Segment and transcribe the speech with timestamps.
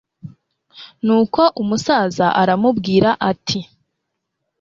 [1.05, 3.59] nuko umusaza aramubwira ati